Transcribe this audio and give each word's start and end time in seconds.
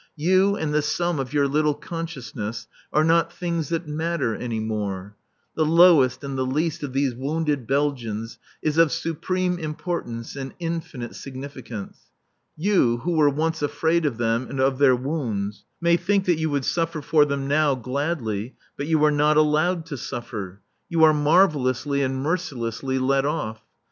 You 0.17 0.55
and 0.55 0.73
the 0.73 0.81
sum 0.81 1.19
of 1.19 1.31
your 1.31 1.47
little 1.47 1.75
consciousness 1.75 2.65
are 2.91 3.03
not 3.03 3.31
things 3.31 3.69
that 3.69 3.87
matter 3.87 4.35
any 4.35 4.59
more. 4.59 5.15
The 5.55 5.63
lowest 5.63 6.23
and 6.23 6.35
the 6.35 6.43
least 6.43 6.81
of 6.81 6.91
these 6.93 7.13
wounded 7.13 7.67
Belgians 7.67 8.39
is 8.63 8.79
of 8.79 8.91
supreme 8.91 9.59
importance 9.59 10.35
and 10.35 10.55
infinite 10.57 11.13
significance. 11.15 11.99
You, 12.57 12.97
who 13.03 13.11
were 13.11 13.29
once 13.29 13.61
afraid 13.61 14.07
of 14.07 14.17
them 14.17 14.47
and 14.49 14.59
of 14.59 14.79
their 14.79 14.95
wounds, 14.95 15.65
may 15.79 15.97
think 15.97 16.25
that 16.25 16.39
you 16.39 16.49
would 16.49 16.65
suffer 16.65 17.03
for 17.03 17.23
them 17.23 17.47
now, 17.47 17.75
gladly; 17.75 18.55
but 18.77 18.87
you 18.87 19.03
are 19.03 19.11
not 19.11 19.37
allowed 19.37 19.85
to 19.85 19.97
suffer; 19.97 20.61
you 20.89 21.03
are 21.03 21.13
marvellously 21.13 22.01
and 22.01 22.15
mercilessly 22.23 22.97
let 22.97 23.23
off. 23.23 23.61